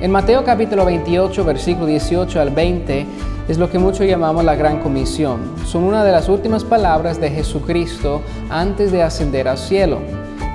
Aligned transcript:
En 0.00 0.12
Mateo 0.12 0.44
capítulo 0.44 0.84
28, 0.84 1.44
versículo 1.44 1.86
18 1.86 2.40
al 2.40 2.50
20, 2.50 3.04
es 3.48 3.58
lo 3.58 3.68
que 3.68 3.80
muchos 3.80 4.06
llamamos 4.06 4.44
la 4.44 4.54
Gran 4.54 4.78
Comisión. 4.78 5.40
Son 5.66 5.82
una 5.82 6.04
de 6.04 6.12
las 6.12 6.28
últimas 6.28 6.62
palabras 6.62 7.20
de 7.20 7.30
Jesucristo 7.30 8.22
antes 8.48 8.92
de 8.92 9.02
ascender 9.02 9.48
al 9.48 9.58
cielo. 9.58 9.98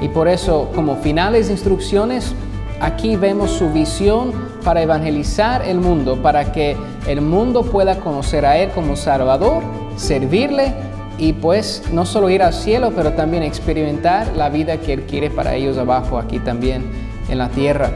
Y 0.00 0.06
por 0.10 0.28
eso, 0.28 0.70
como 0.76 0.94
finales 0.94 1.50
instrucciones, 1.50 2.36
aquí 2.80 3.16
vemos 3.16 3.50
su 3.50 3.68
visión 3.70 4.30
para 4.62 4.80
evangelizar 4.80 5.66
el 5.66 5.78
mundo, 5.78 6.22
para 6.22 6.52
que 6.52 6.76
el 7.08 7.20
mundo 7.20 7.64
pueda 7.64 7.98
conocer 7.98 8.46
a 8.46 8.58
Él 8.58 8.70
como 8.70 8.94
Salvador, 8.94 9.64
servirle 9.96 10.72
y 11.18 11.32
pues 11.32 11.82
no 11.92 12.06
solo 12.06 12.30
ir 12.30 12.44
al 12.44 12.52
cielo, 12.52 12.92
pero 12.94 13.14
también 13.14 13.42
experimentar 13.42 14.36
la 14.36 14.50
vida 14.50 14.76
que 14.76 14.92
Él 14.92 15.02
quiere 15.02 15.30
para 15.30 15.56
ellos 15.56 15.78
abajo, 15.78 16.18
aquí 16.18 16.38
también 16.38 16.84
en 17.28 17.38
la 17.38 17.48
tierra. 17.48 17.90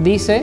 Dice, 0.00 0.42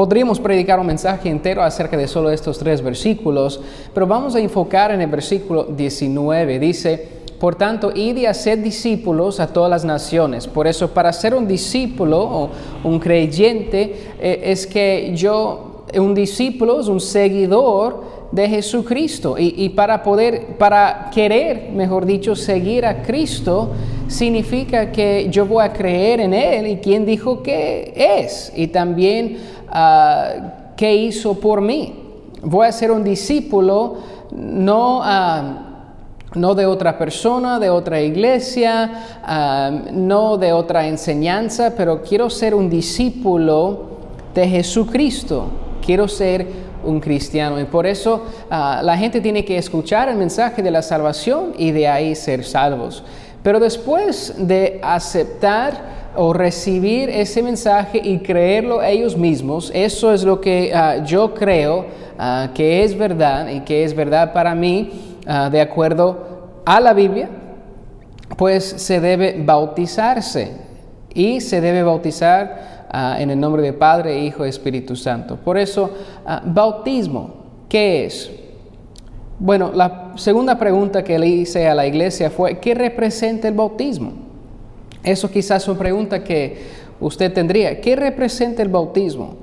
Podríamos 0.00 0.40
predicar 0.40 0.80
un 0.80 0.86
mensaje 0.86 1.28
entero 1.28 1.62
acerca 1.62 1.94
de 1.94 2.08
solo 2.08 2.30
estos 2.30 2.58
tres 2.58 2.80
versículos, 2.80 3.60
pero 3.92 4.06
vamos 4.06 4.34
a 4.34 4.40
enfocar 4.40 4.92
en 4.92 5.02
el 5.02 5.10
versículo 5.10 5.64
19. 5.64 6.58
Dice, 6.58 7.06
por 7.38 7.56
tanto, 7.56 7.92
id 7.94 8.16
y 8.16 8.24
haced 8.24 8.60
discípulos 8.60 9.40
a 9.40 9.48
todas 9.48 9.68
las 9.68 9.84
naciones. 9.84 10.46
Por 10.46 10.66
eso, 10.66 10.88
para 10.88 11.12
ser 11.12 11.34
un 11.34 11.46
discípulo 11.46 12.18
o 12.18 12.48
un 12.82 12.98
creyente, 12.98 14.14
eh, 14.18 14.40
es 14.44 14.66
que 14.66 15.12
yo, 15.14 15.84
un 15.94 16.14
discípulo 16.14 16.80
es 16.80 16.88
un 16.88 17.00
seguidor 17.02 18.02
de 18.32 18.48
Jesucristo. 18.48 19.36
Y, 19.36 19.52
y, 19.54 19.68
para 19.68 20.02
poder, 20.02 20.56
para 20.56 21.10
querer, 21.12 21.72
mejor 21.74 22.06
dicho, 22.06 22.34
seguir 22.34 22.86
a 22.86 23.02
Cristo, 23.02 23.68
significa 24.10 24.92
que 24.92 25.28
yo 25.30 25.46
voy 25.46 25.64
a 25.64 25.72
creer 25.72 26.20
en 26.20 26.34
Él 26.34 26.66
y 26.66 26.76
quien 26.76 27.06
dijo 27.06 27.42
que 27.42 27.94
es. 27.96 28.52
Y 28.54 28.66
también 28.66 29.38
Ah, 29.70 30.72
qué 30.76 30.94
hizo 30.94 31.34
por 31.34 31.60
mí. 31.60 31.94
Voy 32.42 32.66
a 32.66 32.72
ser 32.72 32.90
un 32.90 33.04
discípulo 33.04 33.98
no, 34.32 35.00
ah, 35.02 35.42
no 36.34 36.54
de 36.54 36.66
otra 36.66 36.98
persona, 36.98 37.58
de 37.58 37.70
otra 37.70 38.00
iglesia, 38.00 39.20
ah, 39.22 39.70
no 39.92 40.38
de 40.38 40.52
otra 40.52 40.86
enseñanza, 40.86 41.74
pero 41.76 42.02
quiero 42.02 42.30
ser 42.30 42.54
un 42.54 42.68
discípulo 42.68 43.90
de 44.34 44.48
Jesucristo. 44.48 45.46
Quiero 45.84 46.08
ser 46.08 46.46
un 46.84 46.98
cristiano. 46.98 47.60
Y 47.60 47.64
por 47.64 47.86
eso 47.86 48.24
la 48.50 48.96
gente 48.96 49.20
tiene 49.20 49.44
que 49.44 49.56
escuchar 49.56 50.08
el 50.08 50.16
mensaje 50.16 50.62
de 50.62 50.70
la 50.70 50.82
salvación 50.82 51.52
y 51.56 51.70
de 51.72 51.88
ahí 51.88 52.14
ser 52.14 52.44
salvos. 52.44 53.04
Pero 53.42 53.58
después 53.58 54.34
de 54.36 54.80
aceptar 54.82 56.00
o 56.16 56.32
recibir 56.32 57.08
ese 57.08 57.42
mensaje 57.42 58.00
y 58.02 58.18
creerlo 58.18 58.82
ellos 58.82 59.16
mismos, 59.16 59.70
eso 59.74 60.12
es 60.12 60.24
lo 60.24 60.40
que 60.40 60.72
ah, 60.74 61.04
yo 61.04 61.32
creo 61.32 61.86
ah, 62.18 62.50
que 62.54 62.84
es 62.84 62.96
verdad 62.96 63.48
y 63.48 63.60
que 63.60 63.84
es 63.84 63.94
verdad 63.94 64.32
para 64.32 64.54
mí, 64.54 65.16
ah, 65.26 65.48
de 65.48 65.60
acuerdo 65.60 66.50
a 66.66 66.80
la 66.80 66.92
Biblia, 66.92 67.30
pues 68.36 68.64
se 68.64 69.00
debe 69.00 69.36
bautizarse 69.42 70.52
y 71.14 71.40
se 71.40 71.60
debe 71.60 71.82
bautizar 71.82 72.80
en 72.92 73.30
el 73.30 73.38
nombre 73.38 73.62
de 73.62 73.72
Padre, 73.72 74.18
Hijo 74.18 74.44
Espíritu 74.44 74.96
Santo. 74.96 75.36
Por 75.36 75.56
eso, 75.56 75.90
bautismo, 76.44 77.34
¿qué 77.68 78.06
es? 78.06 78.30
Bueno, 79.40 79.72
la 79.74 80.12
segunda 80.16 80.58
pregunta 80.58 81.02
que 81.02 81.18
le 81.18 81.26
hice 81.26 81.66
a 81.66 81.74
la 81.74 81.86
iglesia 81.86 82.28
fue, 82.28 82.58
¿qué 82.58 82.74
representa 82.74 83.48
el 83.48 83.54
bautismo? 83.54 84.12
Eso 85.02 85.30
quizás 85.30 85.62
es 85.62 85.68
una 85.68 85.78
pregunta 85.78 86.22
que 86.22 86.58
usted 87.00 87.32
tendría. 87.32 87.80
¿Qué 87.80 87.96
representa 87.96 88.60
el 88.60 88.68
bautismo? 88.68 89.36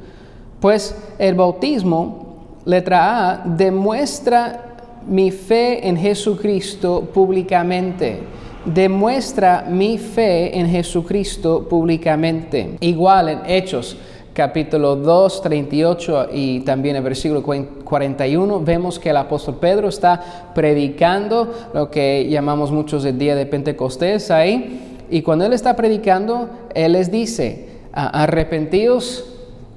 Pues 0.59 0.95
el 1.17 1.33
bautismo, 1.33 2.45
letra 2.63 3.31
A, 3.31 3.37
demuestra 3.43 4.65
mi 5.07 5.31
fe 5.31 5.87
en 5.87 5.97
Jesucristo 5.97 7.09
públicamente. 7.11 8.19
Demuestra 8.65 9.65
mi 9.67 9.97
fe 9.97 10.59
en 10.59 10.67
Jesucristo 10.67 11.67
públicamente. 11.67 12.77
Igual 12.81 13.29
en 13.29 13.39
Hechos 13.47 13.97
capítulo 14.37 14.95
2, 14.95 15.41
38 15.41 16.27
y 16.31 16.59
también 16.59 16.95
el 16.95 17.01
versículo 17.01 17.41
41, 17.41 18.59
vemos 18.59 18.99
que 18.99 19.09
el 19.09 19.17
apóstol 19.17 19.55
Pedro 19.59 19.89
está 19.89 20.51
predicando 20.53 21.51
lo 21.73 21.89
que 21.89 22.29
llamamos 22.29 22.71
muchos 22.71 23.03
el 23.05 23.17
día 23.17 23.35
de 23.35 23.47
Pentecostés 23.47 24.29
ahí 24.29 24.99
y 25.09 25.23
cuando 25.23 25.47
Él 25.47 25.53
está 25.53 25.75
predicando, 25.75 26.49
Él 26.75 26.91
les 26.91 27.09
dice, 27.09 27.67
arrepentidos 27.91 29.25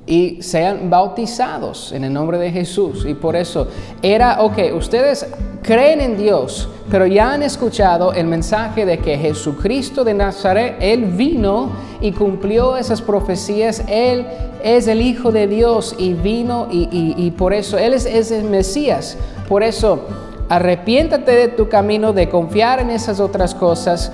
y 0.04 0.43
sean 0.43 0.91
bautizados 0.91 1.92
en 1.92 2.04
el 2.04 2.12
nombre 2.12 2.37
de 2.37 2.50
Jesús. 2.50 3.06
Y 3.09 3.15
por 3.15 3.37
eso 3.37 3.66
era, 4.03 4.42
ok, 4.42 4.59
ustedes 4.77 5.27
creen 5.62 6.00
en 6.00 6.16
Dios, 6.16 6.69
pero 6.91 7.06
ya 7.06 7.32
han 7.32 7.43
escuchado 7.43 8.12
el 8.12 8.26
mensaje 8.26 8.84
de 8.84 8.98
que 8.98 9.19
Jesucristo 9.19 10.04
de 10.04 10.15
Nazaret, 10.15 10.76
Él 10.81 11.04
vino 11.04 11.71
y 12.00 12.12
cumplió 12.12 12.76
esas 12.76 13.03
profecías, 13.03 13.84
Él 13.88 14.26
es 14.62 14.87
el 14.87 15.00
Hijo 15.00 15.32
de 15.32 15.47
Dios 15.47 15.94
y 15.98 16.15
vino 16.15 16.69
y, 16.71 17.31
por 17.32 17.53
eso 17.53 17.78
Él 17.78 17.94
es, 17.94 18.06
es 18.06 18.31
el 18.31 18.44
Mesías. 18.44 19.16
Por 19.48 19.62
eso, 19.62 20.06
arrepiéntate 20.48 21.32
de 21.32 21.48
tu 21.48 21.69
camino, 21.69 22.12
de 22.12 22.28
confiar 22.28 22.81
en 22.81 22.91
esas 22.91 23.21
otras 23.21 23.54
cosas 23.54 24.12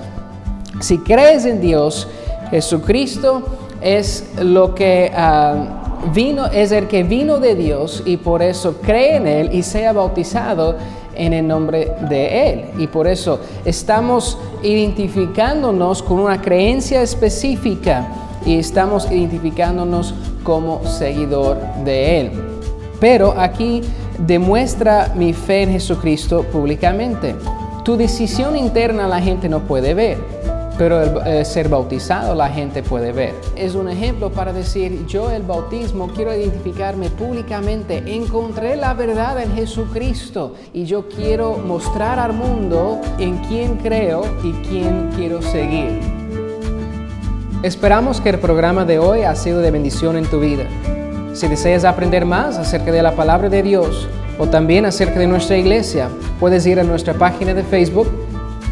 si 0.79 0.99
crees 0.99 1.45
en 1.45 1.59
Dios, 1.59 2.07
Jesucristo 2.51 3.43
es 3.81 4.29
lo 4.39 4.75
que 4.75 5.11
ah, 5.15 5.86
vino, 6.13 6.47
es 6.47 6.71
el 6.71 6.87
que 6.87 7.03
vino 7.03 7.39
de 7.39 7.55
Dios 7.55 8.03
y 8.05 8.17
por 8.17 8.41
eso 8.41 8.77
cree 8.81 9.17
en 9.17 9.27
Él 9.27 9.49
y 9.53 9.63
sea 9.63 9.93
bautizado 9.93 10.75
en 11.15 11.33
el 11.33 11.47
nombre 11.47 11.91
de 12.09 12.49
Él. 12.51 12.65
Y 12.77 12.87
por 12.87 13.07
eso 13.07 13.39
estamos 13.65 14.37
identificándonos 14.63 16.03
con 16.03 16.19
una 16.19 16.41
creencia 16.41 17.01
específica 17.01 18.07
y 18.45 18.57
estamos 18.57 19.11
identificándonos 19.11 20.13
como 20.43 20.85
seguidor 20.85 21.57
de 21.83 22.21
Él. 22.21 22.31
Pero 22.99 23.33
aquí 23.37 23.81
demuestra 24.19 25.13
mi 25.15 25.33
fe 25.33 25.63
en 25.63 25.71
Jesucristo 25.71 26.43
públicamente. 26.43 27.35
Tu 27.83 27.95
decisión 27.95 28.55
interna 28.55 29.07
la 29.07 29.21
gente 29.21 29.47
no 29.49 29.61
puede 29.61 29.93
ver 29.93 30.36
pero 30.77 31.01
el 31.01 31.27
eh, 31.27 31.45
ser 31.45 31.69
bautizado 31.69 32.35
la 32.35 32.49
gente 32.49 32.83
puede 32.83 33.11
ver. 33.11 33.33
Es 33.55 33.75
un 33.75 33.89
ejemplo 33.89 34.31
para 34.31 34.53
decir, 34.53 35.05
yo 35.07 35.31
el 35.31 35.43
bautismo 35.43 36.09
quiero 36.09 36.35
identificarme 36.35 37.09
públicamente, 37.09 38.03
encontré 38.05 38.75
la 38.75 38.93
verdad 38.93 39.41
en 39.41 39.53
Jesucristo 39.55 40.53
y 40.73 40.85
yo 40.85 41.07
quiero 41.09 41.57
mostrar 41.57 42.19
al 42.19 42.33
mundo 42.33 43.01
en 43.17 43.37
quién 43.45 43.77
creo 43.77 44.23
y 44.43 44.51
quién 44.67 45.09
quiero 45.15 45.41
seguir. 45.41 45.99
Esperamos 47.63 48.21
que 48.21 48.29
el 48.29 48.39
programa 48.39 48.85
de 48.85 48.99
hoy 48.99 49.23
ha 49.23 49.35
sido 49.35 49.59
de 49.59 49.71
bendición 49.71 50.15
en 50.15 50.25
tu 50.25 50.39
vida. 50.39 50.65
Si 51.33 51.47
deseas 51.47 51.85
aprender 51.85 52.25
más 52.25 52.57
acerca 52.57 52.91
de 52.91 53.01
la 53.01 53.15
palabra 53.15 53.49
de 53.49 53.63
Dios 53.63 54.07
o 54.37 54.47
también 54.47 54.85
acerca 54.85 55.19
de 55.19 55.27
nuestra 55.27 55.57
iglesia, 55.57 56.09
puedes 56.39 56.65
ir 56.67 56.79
a 56.79 56.83
nuestra 56.83 57.15
página 57.15 57.55
de 57.55 57.63
Facebook 57.63 58.07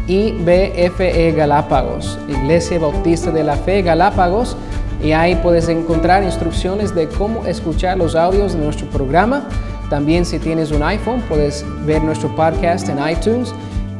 IBFE 0.08 1.32
Galápagos, 1.32 2.18
Iglesia 2.28 2.78
Bautista 2.78 3.30
de 3.30 3.44
la 3.44 3.56
Fe 3.56 3.82
Galápagos, 3.82 4.56
y 5.02 5.12
ahí 5.12 5.36
puedes 5.36 5.68
encontrar 5.68 6.22
instrucciones 6.22 6.94
de 6.94 7.08
cómo 7.08 7.44
escuchar 7.46 7.98
los 7.98 8.14
audios 8.14 8.54
de 8.54 8.60
nuestro 8.60 8.86
programa. 8.88 9.48
También 9.90 10.24
si 10.24 10.38
tienes 10.38 10.72
un 10.72 10.82
iPhone 10.82 11.22
puedes 11.28 11.64
ver 11.84 12.02
nuestro 12.02 12.34
podcast 12.34 12.88
en 12.88 12.98
iTunes 13.08 13.54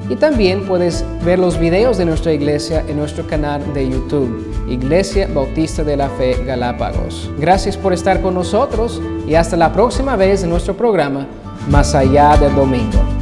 y 0.08 0.16
también 0.16 0.64
puedes 0.66 1.04
ver 1.24 1.38
los 1.38 1.58
videos 1.58 1.98
de 1.98 2.04
nuestra 2.04 2.32
iglesia 2.32 2.84
en 2.88 2.96
nuestro 2.96 3.26
canal 3.26 3.62
de 3.74 3.88
YouTube, 3.88 4.46
Iglesia 4.68 5.28
Bautista 5.32 5.82
de 5.82 5.96
la 5.96 6.08
Fe 6.10 6.44
Galápagos. 6.44 7.30
Gracias 7.38 7.76
por 7.76 7.92
estar 7.92 8.20
con 8.20 8.34
nosotros 8.34 9.00
y 9.26 9.34
hasta 9.34 9.56
la 9.56 9.72
próxima 9.72 10.16
vez 10.16 10.44
en 10.44 10.50
nuestro 10.50 10.76
programa 10.76 11.26
Más 11.68 11.94
allá 11.94 12.36
del 12.36 12.54
domingo. 12.54 13.15